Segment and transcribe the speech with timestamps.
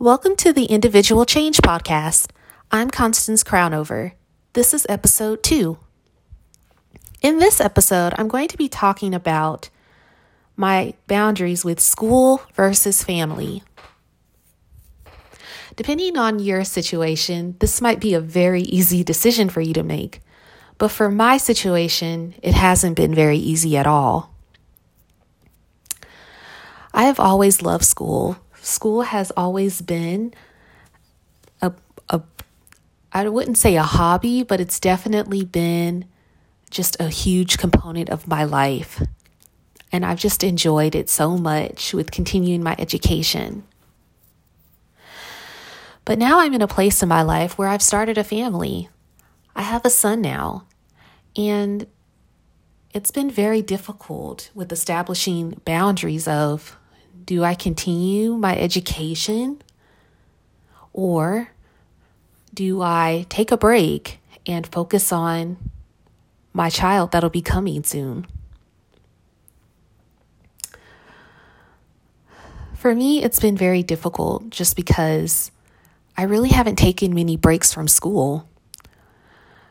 [0.00, 2.30] Welcome to the Individual Change Podcast.
[2.72, 4.12] I'm Constance Crownover.
[4.54, 5.76] This is episode two.
[7.20, 9.68] In this episode, I'm going to be talking about
[10.56, 13.62] my boundaries with school versus family.
[15.76, 20.22] Depending on your situation, this might be a very easy decision for you to make.
[20.78, 24.32] But for my situation, it hasn't been very easy at all.
[26.94, 28.38] I have always loved school.
[28.62, 30.34] School has always been
[31.62, 31.72] a,
[32.08, 32.22] a
[33.12, 36.04] I wouldn't say a hobby, but it's definitely been
[36.70, 39.02] just a huge component of my life.
[39.92, 43.64] And I've just enjoyed it so much with continuing my education.
[46.04, 48.88] But now I'm in a place in my life where I've started a family.
[49.56, 50.64] I have a son now,
[51.36, 51.86] and
[52.94, 56.76] it's been very difficult with establishing boundaries of
[57.30, 59.62] do I continue my education
[60.92, 61.52] or
[62.52, 64.18] do I take a break
[64.48, 65.56] and focus on
[66.52, 68.26] my child that'll be coming soon?
[72.74, 75.52] For me, it's been very difficult just because
[76.16, 78.48] I really haven't taken many breaks from school.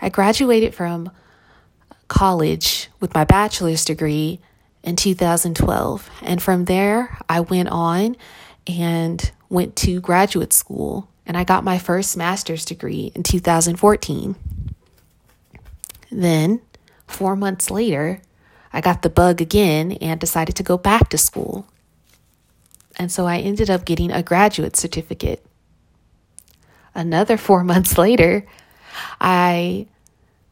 [0.00, 1.10] I graduated from
[2.08, 4.40] college with my bachelor's degree
[4.82, 6.10] in 2012.
[6.22, 8.16] And from there, I went on
[8.66, 14.34] and went to graduate school and I got my first master's degree in 2014.
[16.10, 16.60] Then,
[17.06, 18.20] four months later,
[18.72, 21.66] I got the bug again and decided to go back to school.
[22.96, 25.44] And so I ended up getting a graduate certificate.
[26.94, 28.46] Another four months later,
[29.20, 29.86] I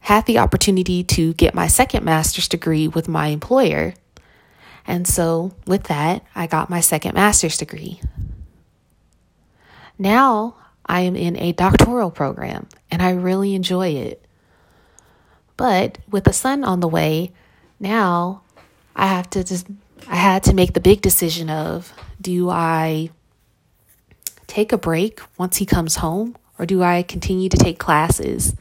[0.00, 3.94] had the opportunity to get my second master's degree with my employer.
[4.86, 8.00] And so, with that, I got my second master's degree.
[9.98, 10.56] Now
[10.86, 14.24] I am in a doctoral program and I really enjoy it.
[15.56, 17.32] But with a son on the way,
[17.78, 18.42] now
[18.96, 19.66] I have to just
[20.08, 23.10] I had to make the big decision of do I
[24.46, 28.54] take a break once he comes home or do I continue to take classes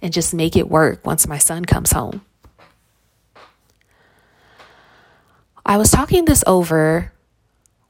[0.00, 2.25] and just make it work once my son comes home?
[5.68, 7.12] I was talking this over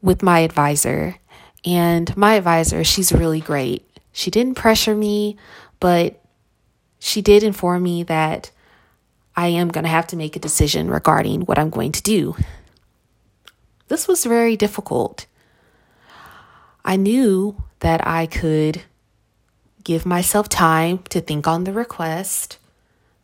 [0.00, 1.16] with my advisor,
[1.62, 3.87] and my advisor, she's really great.
[4.12, 5.37] She didn't pressure me,
[5.78, 6.19] but
[6.98, 8.50] she did inform me that
[9.37, 12.34] I am going to have to make a decision regarding what I'm going to do.
[13.88, 15.26] This was very difficult.
[16.82, 18.84] I knew that I could
[19.84, 22.56] give myself time to think on the request,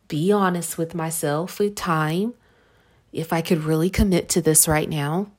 [0.07, 2.35] be honest with myself with time,
[3.13, 5.31] if I could really commit to this right now,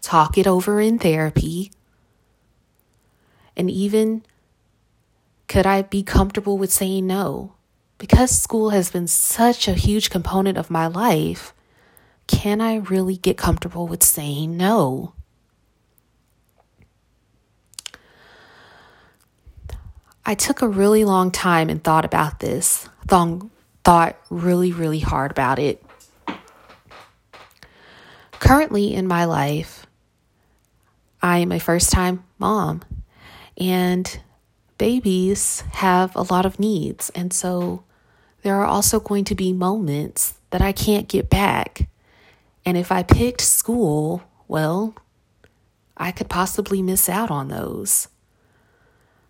[0.00, 1.70] talk it over in therapy,
[3.56, 4.24] and even
[5.46, 7.54] could I be comfortable with saying no?
[7.98, 11.52] Because school has been such a huge component of my life,
[12.26, 15.14] can I really get comfortable with saying no?
[20.24, 22.86] I took a really long time and thought about this.
[23.06, 23.48] Thought,
[23.82, 25.82] thought really, really hard about it.
[28.40, 29.86] Currently in my life,
[31.20, 32.82] I am a first time mom,
[33.56, 34.20] and
[34.78, 37.10] babies have a lot of needs.
[37.10, 37.82] And so
[38.42, 41.88] there are also going to be moments that I can't get back.
[42.64, 44.94] And if I picked school, well,
[45.96, 48.08] I could possibly miss out on those.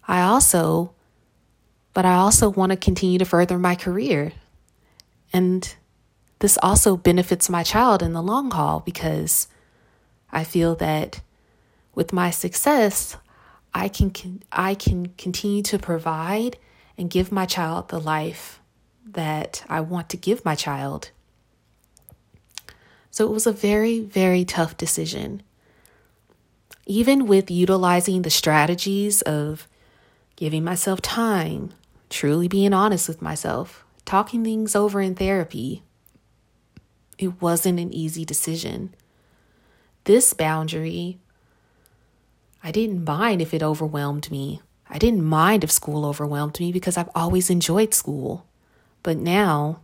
[0.07, 0.93] I also,
[1.95, 4.33] but I also want to continue to further my career.
[5.33, 5.75] And
[6.41, 9.49] this also benefits my child in the long haul because
[10.31, 11.21] I feel that
[11.95, 13.17] with my success,
[13.75, 16.59] I can I can continue to provide
[16.97, 18.61] and give my child the life
[19.05, 21.11] that I want to give my child.
[23.11, 25.43] So it was a very very tough decision.
[26.87, 29.69] Even with utilizing the strategies of
[30.37, 31.71] giving myself time,
[32.09, 35.83] truly being honest with myself, talking things over in therapy,
[37.19, 38.95] it wasn't an easy decision.
[40.05, 41.19] This boundary
[42.63, 44.61] I didn't mind if it overwhelmed me.
[44.91, 48.47] I didn't mind if school overwhelmed me because I've always enjoyed school.
[49.03, 49.81] But now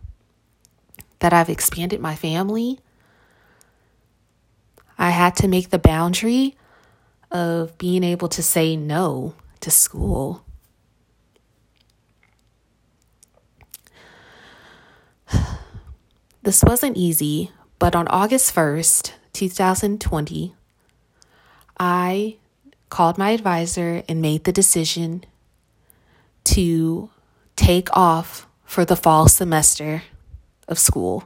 [1.19, 2.79] that I've expanded my family,
[4.97, 6.57] I had to make the boundary
[7.31, 10.43] of being able to say no to school.
[16.45, 17.49] This wasn't easy,
[17.79, 20.53] but on August 1st, 2020,
[21.79, 22.37] I
[22.91, 25.25] called my advisor and made the decision
[26.43, 27.09] to
[27.55, 30.03] take off for the fall semester
[30.67, 31.23] of school.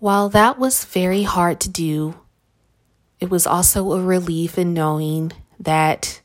[0.00, 2.18] While that was very hard to do,
[3.20, 5.30] it was also a relief in knowing
[5.60, 6.22] that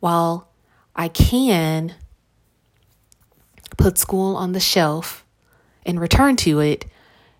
[0.00, 0.48] while
[0.96, 1.96] I can
[3.76, 5.24] put school on the shelf
[5.84, 6.86] and return to it,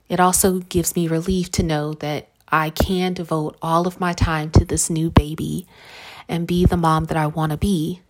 [0.09, 4.51] it also gives me relief to know that I can devote all of my time
[4.51, 5.67] to this new baby
[6.29, 8.01] and be the mom that I want to be.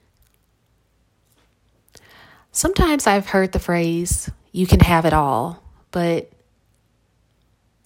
[2.52, 6.30] Sometimes I've heard the phrase, you can have it all, but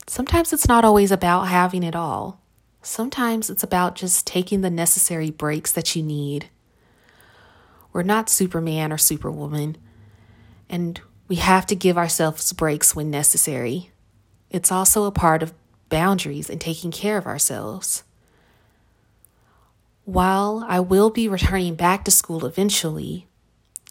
[0.06, 2.40] sometimes it's not always about having it all.
[2.82, 6.48] Sometimes it's about just taking the necessary breaks that you need.
[7.92, 9.76] We're not Superman or Superwoman,
[10.68, 13.90] and we have to give ourselves breaks when necessary.
[14.50, 15.54] It's also a part of
[15.88, 18.02] boundaries and taking care of ourselves.
[20.04, 23.26] While I will be returning back to school eventually,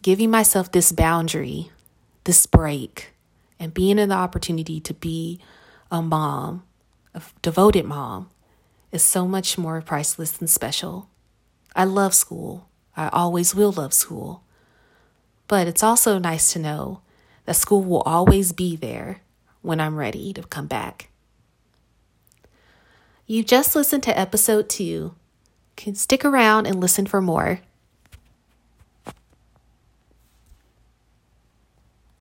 [0.01, 1.71] giving myself this boundary,
[2.23, 3.13] this break,
[3.59, 5.39] and being in the opportunity to be
[5.91, 6.63] a mom,
[7.13, 8.29] a devoted mom,
[8.91, 11.09] is so much more priceless and special.
[11.75, 12.67] I love school.
[12.95, 14.43] I always will love school.
[15.47, 17.01] But it's also nice to know
[17.45, 19.21] that school will always be there
[19.61, 21.09] when I'm ready to come back.
[23.25, 25.15] You just listened to episode two.
[25.75, 27.61] Can stick around and listen for more.